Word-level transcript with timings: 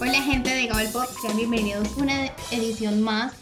Hola 0.00 0.22
gente 0.22 0.50
de 0.50 0.66
Gabel 0.66 0.88
Pop, 0.92 1.06
sean 1.22 1.36
bienvenidos 1.36 1.96
a 1.96 2.02
una 2.02 2.26
edición 2.50 3.02
más 3.02 3.34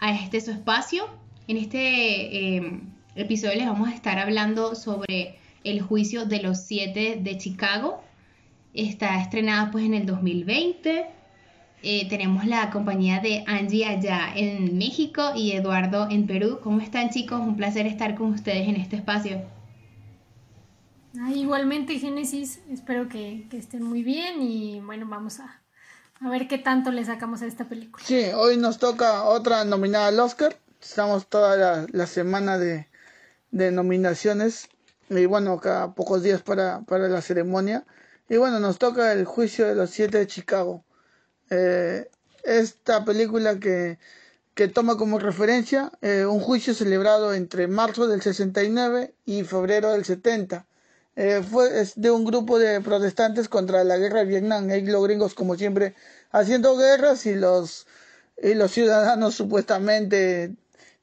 a 0.00 0.12
este 0.12 0.40
su 0.40 0.50
espacio. 0.50 1.06
En 1.46 1.58
este 1.58 2.56
eh, 2.56 2.80
episodio 3.14 3.54
les 3.54 3.66
vamos 3.66 3.88
a 3.88 3.94
estar 3.94 4.18
hablando 4.18 4.74
sobre 4.74 5.38
el 5.62 5.80
juicio 5.80 6.24
de 6.24 6.42
los 6.42 6.58
siete 6.58 7.20
de 7.20 7.38
Chicago. 7.38 8.02
Está 8.72 9.20
estrenada 9.20 9.70
pues 9.70 9.84
en 9.84 9.94
el 9.94 10.06
2020. 10.06 11.06
Eh, 11.84 12.08
tenemos 12.08 12.46
la 12.46 12.70
compañía 12.70 13.20
de 13.20 13.44
Angie 13.46 13.84
allá 13.86 14.32
en 14.34 14.76
México 14.76 15.32
y 15.36 15.52
Eduardo 15.52 16.08
en 16.10 16.26
Perú. 16.26 16.58
¿Cómo 16.62 16.80
están 16.80 17.10
chicos? 17.10 17.40
Un 17.40 17.56
placer 17.56 17.86
estar 17.86 18.16
con 18.16 18.32
ustedes 18.32 18.66
en 18.66 18.76
este 18.76 18.96
espacio. 18.96 19.42
Ah, 21.20 21.30
igualmente 21.32 21.98
Génesis, 21.98 22.60
espero 22.70 23.08
que, 23.08 23.46
estén 23.52 23.84
muy 23.84 24.02
bien 24.02 24.42
y 24.42 24.80
bueno, 24.80 25.06
vamos 25.08 25.38
a, 25.38 25.62
a 26.20 26.28
ver 26.28 26.48
qué 26.48 26.58
tanto 26.58 26.90
le 26.90 27.04
sacamos 27.04 27.42
a 27.42 27.46
esta 27.46 27.68
película. 27.68 28.04
Sí, 28.04 28.30
hoy 28.34 28.56
nos 28.56 28.78
toca 28.78 29.24
otra 29.24 29.64
nominada 29.64 30.08
al 30.08 30.18
Oscar. 30.18 30.56
Estamos 30.82 31.28
toda 31.28 31.86
la, 31.90 32.06
semana 32.06 32.58
de, 32.58 32.88
de 33.52 33.70
nominaciones 33.70 34.68
y 35.08 35.26
bueno, 35.26 35.52
acá 35.52 35.94
pocos 35.94 36.22
días 36.22 36.42
para, 36.42 36.80
para 36.82 37.08
la 37.08 37.22
ceremonia. 37.22 37.86
Y 38.28 38.36
bueno, 38.36 38.58
nos 38.58 38.78
toca 38.78 39.12
el 39.12 39.24
juicio 39.24 39.66
de 39.66 39.76
los 39.76 39.90
siete 39.90 40.18
de 40.18 40.26
Chicago. 40.26 40.84
Eh, 41.50 42.10
esta 42.42 43.04
película 43.04 43.60
que, 43.60 43.98
que, 44.54 44.66
toma 44.68 44.96
como 44.96 45.18
referencia 45.18 45.92
eh, 46.02 46.26
un 46.26 46.40
juicio 46.40 46.74
celebrado 46.74 47.34
entre 47.34 47.68
marzo 47.68 48.08
del 48.08 48.20
69 48.20 49.14
y 49.24 49.44
febrero 49.44 49.92
del 49.92 50.04
70. 50.04 50.66
Eh, 51.16 51.42
fue 51.48 51.80
es 51.80 51.94
de 52.00 52.10
un 52.10 52.24
grupo 52.24 52.58
de 52.58 52.80
protestantes 52.80 53.48
contra 53.48 53.84
la 53.84 53.96
guerra 53.98 54.20
de 54.20 54.26
Vietnam. 54.26 54.68
Hay 54.70 54.82
los 54.82 55.04
gringos, 55.04 55.34
como 55.34 55.56
siempre, 55.56 55.94
haciendo 56.32 56.76
guerras 56.76 57.26
y 57.26 57.34
los, 57.34 57.86
y 58.42 58.54
los 58.54 58.72
ciudadanos 58.72 59.34
supuestamente 59.36 60.54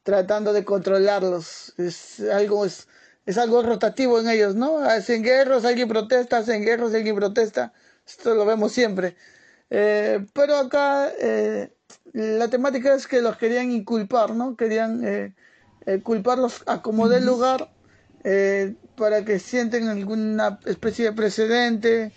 tratando 0.03 0.53
de 0.53 0.65
controlarlos. 0.65 1.73
Es 1.77 2.19
algo, 2.19 2.65
es, 2.65 2.87
es 3.25 3.37
algo 3.37 3.61
rotativo 3.63 4.19
en 4.19 4.29
ellos, 4.29 4.55
¿no? 4.55 4.79
Hacen 4.79 5.23
guerras, 5.23 5.65
alguien 5.65 5.87
protesta, 5.87 6.37
hacen 6.37 6.63
guerras, 6.63 6.93
alguien 6.93 7.15
protesta. 7.15 7.73
Esto 8.05 8.35
lo 8.35 8.45
vemos 8.45 8.71
siempre. 8.73 9.15
Eh, 9.69 10.25
pero 10.33 10.57
acá 10.57 11.09
eh, 11.19 11.73
la 12.13 12.49
temática 12.49 12.93
es 12.93 13.07
que 13.07 13.21
los 13.21 13.37
querían 13.37 13.71
inculpar, 13.71 14.35
¿no? 14.35 14.57
Querían 14.57 15.01
eh, 15.05 15.33
culparlos 16.03 16.63
a 16.65 16.81
como 16.81 17.07
del 17.07 17.25
lugar 17.25 17.69
para 18.95 19.25
que 19.25 19.39
sienten 19.39 19.87
alguna 19.87 20.59
especie 20.65 21.05
de 21.05 21.13
precedente 21.13 22.11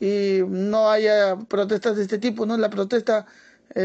y 0.00 0.40
no 0.46 0.90
haya 0.90 1.36
protestas 1.48 1.96
de 1.96 2.02
este 2.02 2.18
tipo, 2.18 2.44
¿no? 2.44 2.56
La 2.56 2.68
protesta 2.68 3.26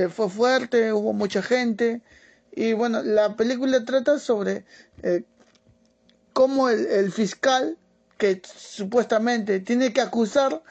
fue 0.10 0.30
fuerte, 0.30 0.92
hubo 0.92 1.14
mucha 1.14 1.42
gente 1.42 2.02
y 2.54 2.74
bueno, 2.74 3.02
la 3.04 3.36
película 3.36 3.86
trata 3.86 4.20
sobre 4.20 4.66
cómo 6.34 6.70
el, 6.70 7.12
fiscal 7.12 7.78
que 8.18 8.42
supuestamente 8.44 9.60
tiene 9.60 9.94
que 9.94 10.02
acusar 10.02 10.62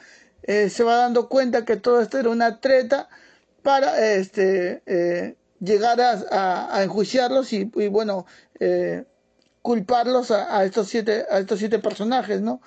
eh, 0.43 0.69
se 0.69 0.83
va 0.83 0.95
dando 0.95 1.29
cuenta 1.29 1.65
que 1.65 1.77
todo 1.77 2.01
esto 2.01 2.17
era 2.17 2.29
una 2.29 2.59
treta 2.59 3.09
para 3.61 4.13
este 4.15 4.81
eh, 4.85 5.35
llegar 5.59 5.99
a, 6.01 6.81
enjuiciarlos 6.83 7.53
y, 7.53 7.65
bueno 7.65 8.25
eh, 8.59 9.05
culparlos 9.61 10.31
a, 10.31 10.63
estos 10.65 10.87
siete 10.87 11.25
a 11.29 11.39
estos 11.39 11.59
siete 11.59 11.79
personajes 11.79 12.41
no 12.41 12.61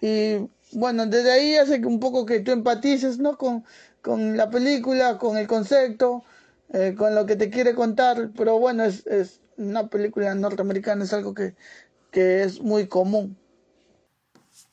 y 0.00 0.48
bueno 0.72 1.06
desde 1.06 1.32
ahí 1.32 1.56
hace 1.56 1.84
un 1.84 2.00
poco 2.00 2.26
que 2.26 2.40
tú 2.40 2.52
empatices 2.52 3.18
no 3.18 3.36
con, 3.36 3.64
con 4.02 4.36
la 4.36 4.50
película 4.50 5.18
con 5.18 5.36
el 5.36 5.46
concepto 5.46 6.24
con 6.96 7.14
lo 7.14 7.26
que 7.26 7.36
te 7.36 7.50
quiere 7.50 7.74
contar 7.74 8.30
pero 8.36 8.58
bueno 8.58 8.84
es, 8.84 9.06
es 9.06 9.40
una 9.56 9.88
película 9.88 10.34
norteamericana 10.34 11.04
es 11.04 11.12
algo 11.12 11.34
que 11.34 11.54
que 12.10 12.42
es 12.42 12.60
muy 12.60 12.86
común. 12.86 13.36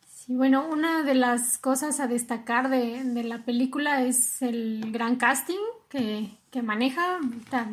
Sí, 0.07 0.35
bueno, 0.35 0.67
una 0.67 1.03
de 1.03 1.13
las 1.13 1.57
cosas 1.57 1.99
a 1.99 2.07
destacar 2.07 2.69
de, 2.69 3.23
la 3.23 3.45
película 3.45 4.03
es 4.03 4.41
el 4.41 4.91
gran 4.91 5.17
casting 5.17 5.59
que, 5.89 6.31
maneja. 6.63 7.19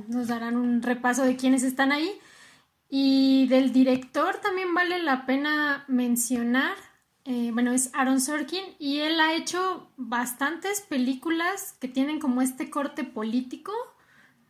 Nos 0.09 0.27
darán 0.27 0.57
un 0.57 0.83
repaso 0.83 1.23
de 1.23 1.37
quiénes 1.37 1.63
están 1.63 1.93
ahí. 1.93 2.11
Y 2.95 3.47
del 3.47 3.73
director 3.73 4.37
también 4.43 4.75
vale 4.75 5.03
la 5.03 5.25
pena 5.25 5.87
mencionar, 5.89 6.75
eh, 7.25 7.49
bueno, 7.51 7.73
es 7.73 7.89
Aaron 7.95 8.21
Sorkin 8.21 8.63
y 8.79 8.99
él 8.99 9.19
ha 9.19 9.33
hecho 9.33 9.89
bastantes 9.97 10.83
películas 10.83 11.75
que 11.81 11.89
tienen 11.89 12.21
como 12.21 12.43
este 12.43 12.69
corte 12.69 13.03
político, 13.05 13.73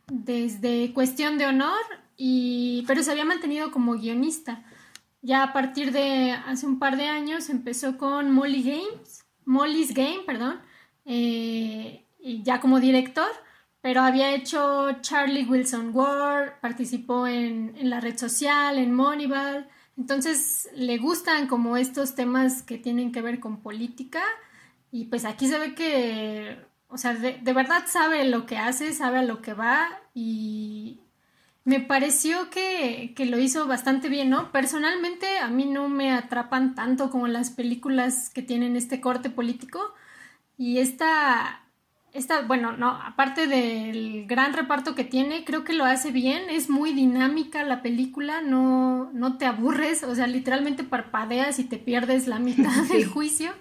desde 0.07 0.91
Cuestión 0.91 1.37
de 1.37 1.45
Honor, 1.45 1.79
y, 2.17 2.83
pero 2.85 3.01
se 3.01 3.11
había 3.11 3.23
mantenido 3.23 3.71
como 3.71 3.93
guionista. 3.93 4.65
Ya 5.21 5.41
a 5.43 5.53
partir 5.53 5.93
de 5.93 6.31
hace 6.31 6.65
un 6.65 6.79
par 6.79 6.97
de 6.97 7.07
años 7.07 7.47
empezó 7.47 7.97
con 7.97 8.29
Molly 8.29 8.61
Games, 8.61 9.23
Molly's 9.45 9.93
Game, 9.93 10.23
perdón, 10.25 10.59
eh, 11.05 12.03
ya 12.19 12.59
como 12.59 12.81
director, 12.81 13.31
pero 13.83 14.01
había 14.01 14.33
hecho 14.33 14.93
Charlie 15.01 15.45
Wilson 15.45 15.91
Ward, 15.93 16.59
participó 16.61 17.27
en, 17.27 17.75
en 17.77 17.91
la 17.91 17.99
red 17.99 18.17
social, 18.17 18.79
en 18.79 18.95
Moneyball, 18.95 19.67
entonces 19.95 20.67
le 20.75 20.97
gustan 20.97 21.47
como 21.47 21.77
estos 21.77 22.15
temas 22.15 22.63
que 22.63 22.79
tienen 22.79 23.11
que 23.11 23.21
ver 23.21 23.39
con 23.39 23.61
política. 23.61 24.23
Y 24.91 25.05
pues 25.05 25.23
aquí 25.25 25.47
se 25.47 25.59
ve 25.59 25.75
que, 25.75 26.57
o 26.87 26.97
sea, 26.97 27.13
de, 27.13 27.39
de 27.39 27.53
verdad 27.53 27.83
sabe 27.87 28.25
lo 28.25 28.47
que 28.47 28.57
hace, 28.57 28.91
sabe 28.93 29.19
a 29.19 29.23
lo 29.23 29.43
que 29.43 29.53
va. 29.53 29.87
Y, 30.15 31.03
me 31.65 31.79
pareció 31.79 32.49
que, 32.49 33.13
lo 33.17 33.39
hizo 33.39 33.67
bastante 33.67 34.09
bien, 34.09 34.29
¿no? 34.29 34.51
Personalmente 34.51 35.39
a 35.39 35.47
mí 35.47 35.65
no 35.65 35.87
me 35.87 36.11
atrapan 36.11 36.75
tanto 36.75 37.09
como 37.09 37.27
las 37.27 37.51
películas 37.51 38.29
que 38.29 38.41
tienen 38.41 38.75
este 38.75 38.99
corte 38.99 39.29
político. 39.29 39.79
Y 40.57 40.79
esta, 40.79 41.63
esta, 42.13 42.43
bueno, 42.43 42.77
no, 42.77 42.89
aparte 42.89 43.47
del 43.47 44.27
gran 44.27 44.53
reparto 44.53 44.93
que 44.93 45.03
tiene, 45.03 45.43
creo 45.43 45.63
que 45.63 45.73
lo 45.73 45.83
hace 45.83 46.11
bien, 46.11 46.43
es 46.49 46.69
muy 46.69 46.93
dinámica 46.93 47.63
la 47.63 47.81
película, 47.81 48.41
no, 48.41 49.09
no 49.13 49.37
te 49.37 49.47
aburres, 49.47 50.03
o 50.03 50.13
sea, 50.13 50.27
literalmente 50.27 50.83
parpadeas 50.83 51.57
y 51.57 51.63
te 51.63 51.77
pierdes 51.77 52.27
la 52.27 52.37
mitad 52.37 52.83
del 52.91 53.07
juicio. 53.07 53.51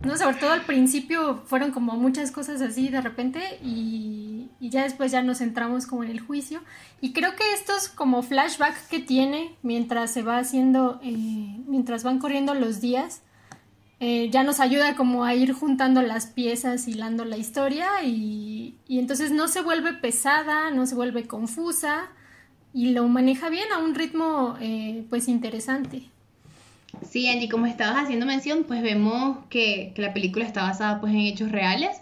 No, 0.00 0.16
sobre 0.16 0.36
todo 0.36 0.52
al 0.52 0.62
principio 0.62 1.42
fueron 1.44 1.72
como 1.72 1.92
muchas 1.92 2.30
cosas 2.32 2.62
así 2.62 2.88
de 2.88 3.02
repente 3.02 3.58
y, 3.62 4.48
ya 4.60 4.84
después 4.84 5.12
ya 5.12 5.20
nos 5.20 5.38
centramos 5.38 5.86
como 5.86 6.04
en 6.04 6.10
el 6.10 6.20
juicio. 6.20 6.62
Y 7.02 7.12
creo 7.12 7.36
que 7.36 7.52
estos 7.52 7.88
como 7.88 8.22
flashback 8.22 8.88
que 8.88 9.00
tiene 9.00 9.56
mientras 9.62 10.10
se 10.10 10.22
va 10.22 10.38
haciendo, 10.38 11.00
eh, 11.02 11.62
mientras 11.66 12.02
van 12.02 12.18
corriendo 12.18 12.54
los 12.54 12.80
días, 12.80 13.20
eh, 14.00 14.30
ya 14.30 14.42
nos 14.42 14.60
ayuda 14.60 14.96
como 14.96 15.24
a 15.24 15.34
ir 15.34 15.52
juntando 15.52 16.02
las 16.02 16.26
piezas, 16.26 16.88
hilando 16.88 17.24
la 17.24 17.36
historia 17.36 18.02
y, 18.04 18.74
y 18.88 18.98
entonces 18.98 19.30
no 19.30 19.46
se 19.46 19.62
vuelve 19.62 19.92
pesada, 19.92 20.70
no 20.70 20.86
se 20.86 20.94
vuelve 20.94 21.26
confusa 21.26 22.10
y 22.72 22.92
lo 22.92 23.06
maneja 23.08 23.48
bien 23.48 23.72
a 23.72 23.78
un 23.78 23.94
ritmo 23.94 24.56
eh, 24.60 25.04
pues 25.10 25.28
interesante. 25.28 26.02
Sí, 27.08 27.28
Angie, 27.28 27.48
como 27.48 27.66
estabas 27.66 28.04
haciendo 28.04 28.26
mención, 28.26 28.64
pues 28.64 28.82
vemos 28.82 29.38
que, 29.48 29.92
la 29.96 30.12
película 30.12 30.44
está 30.44 30.62
basada 30.62 31.00
pues 31.00 31.12
en 31.12 31.20
hechos 31.20 31.50
reales, 31.50 31.96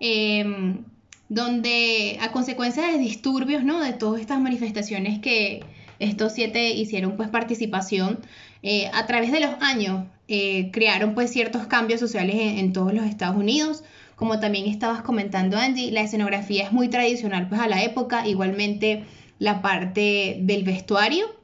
em, 0.00 0.84
donde 1.28 2.18
a 2.20 2.32
consecuencia 2.32 2.86
de 2.86 2.98
disturbios, 2.98 3.64
¿no? 3.64 3.80
De 3.80 3.92
todas 3.92 4.20
estas 4.20 4.40
manifestaciones 4.40 5.20
que 5.20 5.62
estos 5.98 6.32
siete 6.32 6.70
hicieron 6.70 7.16
pues 7.16 7.28
participación, 7.28 8.18
eh, 8.62 8.90
a 8.92 9.06
través 9.06 9.32
de 9.32 9.40
los 9.40 9.50
años 9.60 10.06
eh, 10.28 10.70
crearon 10.72 11.14
pues 11.14 11.30
ciertos 11.30 11.66
cambios 11.66 12.00
sociales 12.00 12.36
en, 12.38 12.72
todos 12.72 12.94
los 12.94 13.04
Estados 13.04 13.36
Unidos. 13.36 13.82
Como 14.16 14.38
también 14.38 14.66
estabas 14.66 15.02
comentando 15.02 15.56
Angie, 15.56 15.90
la 15.90 16.02
escenografía 16.02 16.64
es 16.64 16.72
muy 16.72 16.88
tradicional 16.88 17.48
pues 17.48 17.60
a 17.60 17.68
la 17.68 17.82
época, 17.82 18.26
igualmente 18.26 19.04
la 19.38 19.62
parte 19.62 20.36
del 20.40 20.62
vestuario 20.62 21.40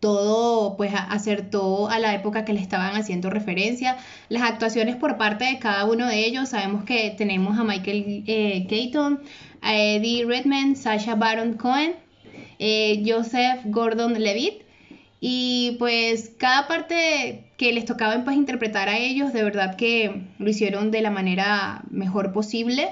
todo 0.00 0.76
pues 0.76 0.92
acertó 0.94 1.88
a 1.88 1.98
la 1.98 2.14
época 2.14 2.44
que 2.44 2.52
le 2.52 2.60
estaban 2.60 2.94
haciendo 2.94 3.30
referencia. 3.30 3.96
Las 4.28 4.42
actuaciones 4.42 4.96
por 4.96 5.16
parte 5.16 5.44
de 5.44 5.58
cada 5.58 5.84
uno 5.86 6.06
de 6.06 6.24
ellos, 6.24 6.50
sabemos 6.50 6.84
que 6.84 7.14
tenemos 7.16 7.58
a 7.58 7.64
Michael 7.64 8.24
eh, 8.26 8.66
Keaton, 8.68 9.20
a 9.60 9.76
Eddie 9.76 10.24
Redman, 10.24 10.76
Sasha 10.76 11.16
Baron 11.16 11.54
Cohen, 11.54 11.94
eh, 12.58 13.02
Joseph 13.04 13.60
Gordon 13.66 14.14
Levitt 14.22 14.67
y 15.20 15.76
pues 15.78 16.30
cada 16.38 16.68
parte 16.68 17.44
que 17.56 17.72
les 17.72 17.84
tocaba 17.84 18.22
pues 18.24 18.36
interpretar 18.36 18.88
a 18.88 18.98
ellos, 18.98 19.32
de 19.32 19.42
verdad 19.42 19.76
que 19.76 20.26
lo 20.38 20.48
hicieron 20.48 20.90
de 20.90 21.02
la 21.02 21.10
manera 21.10 21.82
mejor 21.90 22.32
posible. 22.32 22.90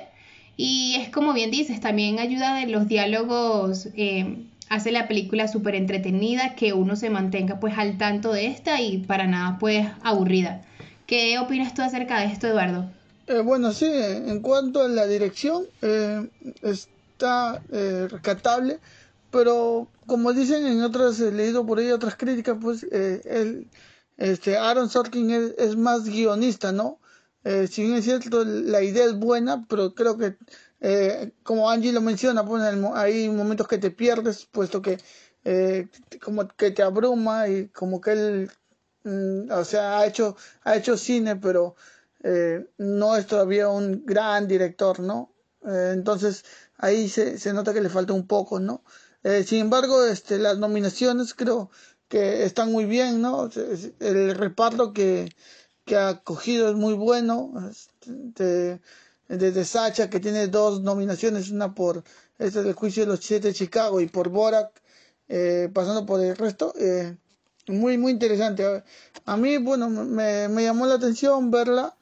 Y 0.57 0.97
es 0.99 1.11
como 1.11 1.35
bien 1.35 1.51
dices, 1.51 1.81
también 1.81 2.19
ayuda 2.19 2.57
de 2.57 2.67
los 2.67 2.89
diálogos 2.89 3.89
eh, 3.95 4.47
hace 4.69 4.91
la 4.91 5.07
película 5.07 5.49
súper 5.49 5.75
entretenida, 5.75 6.55
que 6.55 6.73
uno 6.73 6.97
se 6.97 7.11
mantenga 7.11 7.61
pues 7.61 7.79
al 7.79 7.99
tanto 7.99 8.33
de 8.33 8.47
esta 8.47 8.81
y 8.81 8.99
para 8.99 9.27
nada 9.27 9.59
pues 9.59 9.87
aburrida. 10.03 10.63
¿Qué 11.07 11.39
opinas 11.39 11.75
tú 11.75 11.83
acerca 11.83 12.21
de 12.21 12.27
esto, 12.27 12.49
Eduardo? 12.49 12.91
Eh, 13.29 13.41
bueno, 13.41 13.73
sí, 13.73 13.87
en 13.87 14.41
cuanto 14.41 14.83
a 14.83 14.89
la 14.89 15.07
dirección, 15.07 15.65
eh, 15.83 16.29
está 16.63 17.61
eh, 17.73 18.09
rescatable, 18.11 18.79
pero 19.37 19.89
como 20.07 20.33
dicen 20.33 20.67
en 20.67 20.83
otras, 20.83 21.21
he 21.21 21.31
leído 21.33 21.67
por 21.67 21.79
ahí 21.79 21.91
otras 21.91 22.17
críticas, 22.17 22.57
pues 22.61 22.85
el, 22.85 23.69
este, 24.17 24.57
Aaron 24.57 24.89
Sorkin 24.89 25.31
es, 25.59 25.77
más 25.77 26.05
guionista, 26.05 26.73
¿no? 26.73 27.01
si 27.71 27.83
bien 27.83 27.95
es 27.95 28.05
cierto, 28.05 28.45
la 28.45 28.83
idea 28.83 29.05
es 29.05 29.17
buena, 29.17 29.67
pero 29.69 29.95
creo 29.95 30.19
que, 30.19 30.37
como 31.45 31.71
Angie 31.71 31.93
lo 31.93 32.01
menciona, 32.01 32.45
pues 32.45 32.61
hay 32.95 33.29
momentos 33.29 33.69
que 33.69 33.79
te 33.79 33.93
pierdes, 33.93 34.47
puesto 34.47 34.83
que 34.83 34.99
como 36.21 36.49
que 36.49 36.73
te 36.73 36.83
abruma 36.83 37.49
y 37.49 37.69
como 37.69 38.01
que 38.01 38.13
él 38.13 38.51
Mm, 39.07 39.51
o 39.53 39.65
sea, 39.65 40.01
ha 40.01 40.07
hecho, 40.07 40.37
ha 40.65 40.77
hecho 40.77 40.97
cine, 40.97 41.37
pero 41.37 41.77
eh, 42.25 42.67
no 42.79 43.17
es 43.17 43.27
todavía 43.27 43.69
un 43.69 44.05
gran 44.05 44.49
director, 44.49 44.99
¿no? 45.01 45.33
Eh, 45.65 45.93
entonces 45.95 46.45
ahí 46.79 47.09
se, 47.09 47.39
se, 47.39 47.53
nota 47.53 47.73
que 47.73 47.81
le 47.81 47.89
falta 47.89 48.13
un 48.15 48.27
poco, 48.27 48.59
¿no? 48.59 48.83
Eh, 49.27 49.43
sin 49.43 49.59
embargo, 49.59 50.05
este, 50.07 50.39
las 50.39 50.57
nominaciones 50.59 51.35
creo 51.35 51.69
que 52.09 52.45
están 52.45 52.71
muy 52.71 52.85
bien, 52.85 53.21
¿no? 53.21 53.51
El 53.99 54.37
reparto 54.37 54.93
que, 54.93 55.35
que 55.85 55.97
ha 55.97 56.23
cogido 56.23 56.69
es 56.71 56.77
muy 56.77 56.95
bueno. 56.95 57.53
Este, 57.69 58.81
desde 59.29 59.65
Sacha, 59.65 60.09
que 60.09 60.21
tiene 60.21 60.47
dos 60.47 60.81
nominaciones, 60.83 61.51
una 61.51 61.75
por 61.75 62.05
este 62.39 62.63
del 62.63 62.75
juicio 62.75 63.03
de 63.03 63.09
los 63.09 63.21
siete 63.21 63.49
de 63.49 63.55
Chicago 63.55 64.01
y 64.01 64.07
por 64.07 64.29
Borak, 64.29 64.71
pasando 65.73 66.07
por 66.07 66.21
el 66.21 66.37
resto. 66.37 66.73
Eh, 66.79 67.17
muy, 67.67 67.99
muy 67.99 68.13
interesante. 68.13 68.85
A 69.25 69.37
mí, 69.37 69.57
bueno, 69.59 69.91
me, 69.91 70.47
me 70.49 70.63
llamó 70.63 70.87
la 70.87 70.95
atención 70.95 71.51
verla, 71.51 71.97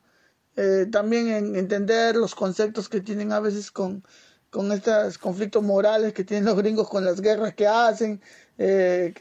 eh, 0.57 0.87
también 0.93 1.29
en 1.29 1.57
entender 1.57 2.17
los 2.17 2.35
conceptos 2.35 2.91
que 2.91 3.01
tienen 3.01 3.33
a 3.33 3.41
veces 3.41 3.71
con, 3.71 4.05
con 4.55 4.71
estos 4.71 5.19
conflictos 5.19 5.65
morales 5.65 6.13
que 6.13 6.23
tienen 6.23 6.45
los 6.45 6.57
gringos 6.57 6.89
con 6.89 7.05
las 7.05 7.21
guerras 7.21 7.55
que 7.55 7.67
hacen, 7.67 8.21
eh, 8.57 9.13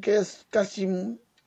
que, 0.00 0.16
es 0.16 0.46
casi 0.48 0.88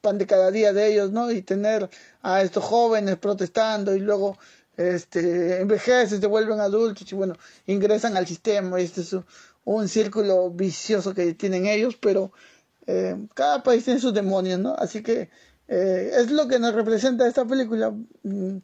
pan 0.01 0.19
de 0.19 0.27
cada 0.27 0.51
día 0.51 0.71
de 0.71 0.85
ellos, 0.91 1.11
¿no? 1.11 1.31
Y 1.31 1.41
tener 1.41 1.89
a 2.21 2.43
estos 2.43 2.63
jóvenes 2.63 3.17
protestando 3.17 3.95
y 3.95 4.01
luego 4.01 4.37
este, 4.77 5.61
envejecen, 5.61 6.21
se 6.21 6.27
vuelven 6.27 6.59
adultos 6.59 7.11
y 7.11 7.15
bueno, 7.15 7.35
ingresan 7.65 8.15
al 8.17 8.27
sistema 8.27 8.79
este 8.79 9.01
es 9.01 9.13
un, 9.13 9.25
un 9.65 9.87
círculo 9.87 10.51
vicioso 10.51 11.15
que 11.15 11.33
tienen 11.33 11.65
ellos, 11.65 11.95
pero 11.99 12.31
eh, 12.85 13.17
cada 13.33 13.63
país 13.63 13.83
tiene 13.83 13.99
sus 13.99 14.13
demonios, 14.13 14.59
¿no? 14.59 14.75
Así 14.77 15.01
que 15.01 15.31
eh, 15.67 16.11
es 16.19 16.29
lo 16.29 16.47
que 16.47 16.59
nos 16.59 16.75
representa 16.75 17.27
esta 17.27 17.45
película. 17.45 17.95
Mm, 18.21 18.57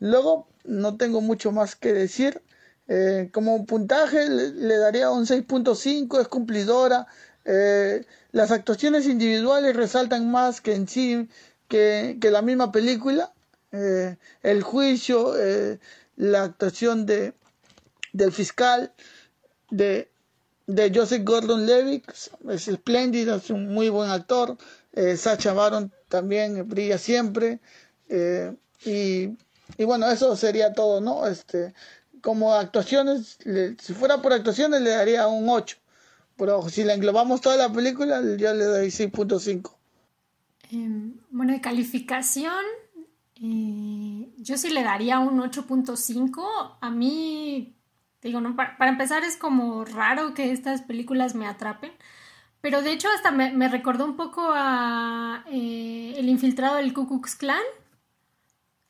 luego, 0.00 0.48
no 0.64 0.96
tengo 0.96 1.20
mucho 1.20 1.52
más 1.52 1.76
que 1.76 1.92
decir. 1.92 2.42
Eh, 2.88 3.30
como 3.32 3.66
puntaje 3.66 4.28
le, 4.28 4.76
daría 4.76 5.10
un 5.10 5.26
6.5, 5.26 6.20
es 6.20 6.28
cumplidora. 6.28 7.06
las 8.32 8.50
actuaciones 8.50 9.06
individuales 9.06 9.76
resaltan 9.76 10.30
más 10.30 10.60
que 10.60 10.74
en 10.74 10.88
sí, 10.88 11.28
que, 11.68 12.18
la 12.22 12.42
misma 12.42 12.72
película. 12.72 13.32
el 13.72 14.62
juicio, 14.62 15.34
la 16.16 16.42
actuación 16.44 17.06
de, 17.06 17.34
del 18.12 18.32
fiscal, 18.32 18.92
de 19.70 20.08
de 20.66 20.92
Joseph 20.92 21.22
Gordon-Levitt, 21.24 22.04
es 22.50 22.68
espléndido, 22.68 23.36
es 23.36 23.50
un 23.50 23.72
muy 23.72 23.88
buen 23.88 24.10
actor. 24.10 24.56
Eh, 24.92 25.16
Sacha 25.16 25.52
Baron 25.52 25.92
también 26.08 26.68
brilla 26.68 26.98
siempre. 26.98 27.60
Eh, 28.08 28.54
y, 28.84 29.36
y, 29.78 29.84
bueno, 29.84 30.10
eso 30.10 30.36
sería 30.36 30.72
todo, 30.72 31.00
¿no? 31.00 31.26
Este, 31.26 31.74
como 32.26 32.54
actuaciones, 32.54 33.38
si 33.78 33.94
fuera 33.94 34.20
por 34.20 34.32
actuaciones 34.32 34.80
le 34.80 34.90
daría 34.90 35.28
un 35.28 35.48
8. 35.48 35.76
Pero 36.36 36.68
si 36.68 36.82
le 36.82 36.92
englobamos 36.92 37.40
toda 37.40 37.56
la 37.56 37.72
película, 37.72 38.20
yo 38.20 38.52
le 38.52 38.64
doy 38.64 38.88
6.5. 38.88 39.70
Em, 40.72 41.14
bueno, 41.30 41.52
de 41.52 41.60
calificación, 41.60 42.64
eh, 43.40 44.28
yo 44.38 44.58
sí 44.58 44.70
le 44.70 44.82
daría 44.82 45.20
un 45.20 45.38
8.5. 45.40 46.78
A 46.80 46.90
mí 46.90 47.76
Digo, 48.22 48.40
no, 48.40 48.56
para, 48.56 48.88
empezar 48.88 49.22
es 49.22 49.36
como 49.36 49.84
raro 49.84 50.34
que 50.34 50.50
estas 50.50 50.82
películas 50.82 51.36
me 51.36 51.46
atrapen. 51.46 51.92
Pero 52.60 52.82
de 52.82 52.90
hecho 52.90 53.06
hasta 53.14 53.30
me, 53.30 53.68
recordó 53.68 54.04
un 54.04 54.16
poco 54.16 54.50
a 54.52 55.44
eh, 55.48 56.14
El 56.16 56.28
infiltrado 56.28 56.78
del 56.78 56.92
Ku 56.92 57.06
Klux 57.06 57.36
Klan, 57.36 57.62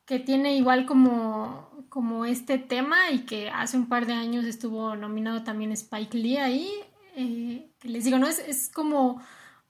que 0.06 0.18
tiene 0.18 0.56
igual 0.56 0.86
como, 0.86 1.70
como 1.88 2.24
este 2.24 2.58
tema 2.58 3.10
y 3.10 3.20
que 3.20 3.50
hace 3.50 3.76
un 3.76 3.88
par 3.88 4.06
de 4.06 4.14
años 4.14 4.44
estuvo 4.44 4.96
nominado 4.96 5.42
también 5.42 5.72
Spike 5.72 6.16
Lee 6.16 6.38
ahí. 6.38 6.70
Eh, 7.16 7.70
que 7.78 7.88
les 7.88 8.04
digo, 8.04 8.18
¿no? 8.18 8.26
Es, 8.26 8.38
es, 8.38 8.70
como 8.70 9.20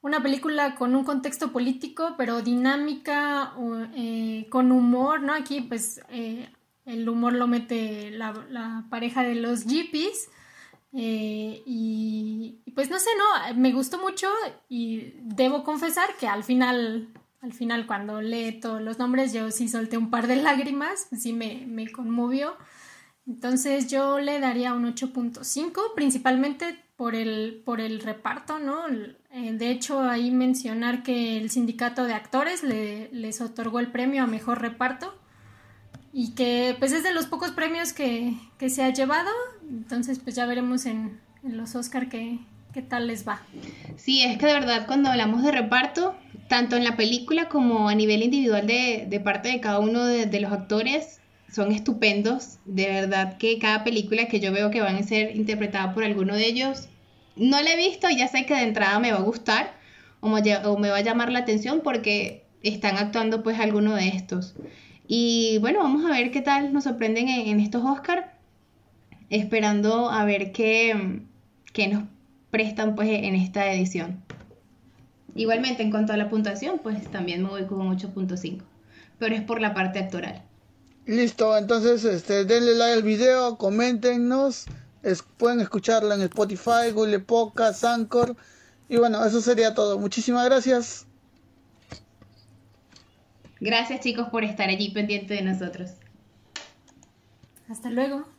una 0.02 0.22
película 0.22 0.74
con 0.76 0.94
un 0.94 1.04
contexto 1.04 1.52
político, 1.52 2.14
pero 2.16 2.42
dinámica, 2.42 3.54
eh, 3.94 4.46
con 4.50 4.70
humor, 4.72 5.22
¿no? 5.22 5.32
Aquí 5.32 5.62
pues 5.62 6.00
el 6.86 7.08
humor 7.08 7.32
lo 7.32 7.46
mete 7.48 8.12
la, 8.12 8.86
pareja 8.88 9.22
de 9.22 9.34
los 9.34 9.64
Jeepies. 9.64 10.30
Eh, 10.92 11.62
y, 11.66 12.62
pues 12.74 12.88
no 12.88 12.98
sé, 12.98 13.10
no, 13.18 13.54
me 13.54 13.72
gustó 13.72 13.98
mucho 13.98 14.28
y 14.68 15.12
debo 15.20 15.62
confesar 15.62 16.16
que 16.18 16.26
al 16.26 16.42
final, 16.42 17.08
al 17.40 17.52
final 17.52 17.86
cuando 17.86 18.20
lee 18.20 18.60
todos 18.60 18.80
los 18.80 18.98
nombres 18.98 19.32
yo 19.32 19.50
sí 19.50 19.68
solté 19.68 19.96
un 19.98 20.10
par 20.10 20.26
de 20.26 20.36
lágrimas, 20.36 21.08
sí 21.16 21.32
me, 21.32 21.64
me 21.66 21.90
conmovió. 21.90 22.56
Entonces 23.26 23.88
yo 23.88 24.20
le 24.20 24.38
daría 24.38 24.72
un 24.72 24.84
8.5, 24.84 25.94
principalmente 25.94 26.78
por 26.96 27.14
el, 27.14 27.62
por 27.64 27.80
el 27.80 28.00
reparto, 28.00 28.58
¿no? 28.58 28.86
Eh, 28.88 29.52
de 29.52 29.70
hecho, 29.70 30.00
ahí 30.00 30.30
mencionar 30.30 31.02
que 31.02 31.36
el 31.36 31.50
sindicato 31.50 32.04
de 32.04 32.14
actores 32.14 32.62
le, 32.62 33.10
les 33.12 33.40
otorgó 33.40 33.80
el 33.80 33.90
premio 33.90 34.22
a 34.22 34.26
mejor 34.26 34.60
reparto 34.60 35.14
y 36.12 36.34
que 36.34 36.74
pues 36.78 36.92
es 36.92 37.02
de 37.02 37.12
los 37.12 37.26
pocos 37.26 37.50
premios 37.50 37.92
que, 37.92 38.34
se 38.68 38.82
ha 38.82 38.90
llevado, 38.90 39.30
entonces 39.68 40.18
pues 40.18 40.34
ya 40.34 40.46
veremos 40.46 40.86
en, 40.86 41.20
los 41.42 41.74
Oscar 41.74 42.08
qué, 42.08 42.38
qué 42.76 42.82
tal 42.82 43.06
les 43.06 43.26
va. 43.26 43.40
Sí, 43.96 44.22
es 44.22 44.36
que 44.36 44.44
de 44.44 44.52
verdad 44.52 44.86
cuando 44.86 45.08
hablamos 45.08 45.42
de 45.42 45.50
reparto, 45.50 46.14
tanto 46.46 46.76
en 46.76 46.84
la 46.84 46.94
película 46.94 47.48
como 47.48 47.88
a 47.88 47.94
nivel 47.94 48.22
individual 48.22 48.66
de, 48.66 49.20
parte 49.24 49.48
de 49.48 49.60
cada 49.60 49.78
uno 49.78 50.04
de, 50.04 50.40
los 50.40 50.52
actores, 50.52 51.22
son 51.50 51.72
estupendos. 51.72 52.58
De 52.66 52.86
verdad 52.88 53.38
que 53.38 53.58
cada 53.58 53.82
película 53.82 54.28
que 54.28 54.40
yo 54.40 54.52
veo 54.52 54.70
que 54.70 54.82
van 54.82 54.96
a 54.96 55.02
ser 55.04 55.34
interpretada 55.34 55.94
por 55.94 56.04
alguno 56.04 56.36
de 56.36 56.46
ellos, 56.46 56.88
no 57.34 57.62
la 57.62 57.72
he 57.72 57.76
visto, 57.78 58.10
ya 58.10 58.28
sé 58.28 58.44
que 58.44 58.54
de 58.54 58.64
entrada 58.64 58.98
me 58.98 59.10
va 59.10 59.20
a 59.20 59.22
gustar 59.22 59.72
o 60.20 60.28
me, 60.28 60.56
o 60.58 60.76
me 60.76 60.90
va 60.90 60.98
a 60.98 61.02
llamar 61.02 61.32
la 61.32 61.38
atención 61.38 61.80
porque 61.82 62.44
están 62.62 62.98
actuando 62.98 63.42
pues 63.42 63.58
alguno 63.58 63.94
de 63.94 64.08
estos. 64.08 64.54
Y 65.08 65.56
bueno, 65.62 65.78
vamos 65.78 66.04
a 66.04 66.10
ver 66.10 66.30
qué 66.30 66.42
tal 66.42 66.74
nos 66.74 66.84
sorprenden 66.84 67.30
en, 67.30 67.58
estos 67.58 67.82
Oscars, 67.82 68.26
esperando 69.30 70.10
a 70.10 70.26
ver 70.26 70.52
qué, 70.52 71.22
qué, 71.72 71.88
nos 71.88 72.02
prestan 72.56 72.94
pues 72.94 73.10
en 73.10 73.34
esta 73.34 73.70
edición. 73.70 74.22
Igualmente, 75.34 75.82
en 75.82 75.90
cuanto 75.90 76.14
a 76.14 76.16
la 76.16 76.30
puntuación, 76.30 76.80
pues 76.82 77.06
también 77.10 77.42
me 77.42 77.50
voy 77.50 77.66
con 77.66 77.80
8.5, 77.94 78.62
pero 79.18 79.34
es 79.34 79.42
por 79.42 79.60
la 79.60 79.74
parte 79.74 79.98
actoral. 79.98 80.42
Listo, 81.04 81.54
entonces 81.58 82.02
este, 82.04 82.46
denle 82.46 82.74
like 82.74 82.94
al 82.94 83.02
video, 83.02 83.58
coméntenos, 83.58 84.64
pueden 85.36 85.60
escucharla 85.60 86.14
en 86.14 86.22
Spotify, 86.22 86.92
Google 86.94 87.18
Podcast, 87.18 87.84
Anchor. 87.84 88.34
Y 88.88 88.96
bueno, 88.96 89.22
eso 89.22 89.42
sería 89.42 89.74
todo. 89.74 89.98
Muchísimas 89.98 90.46
gracias. 90.46 91.06
Gracias 93.60 94.00
chicos 94.00 94.28
por 94.30 94.44
estar 94.44 94.70
allí 94.70 94.92
pendiente 94.92 95.34
de 95.34 95.42
nosotros. 95.42 95.90
Hasta 97.68 97.90
luego. 97.90 98.35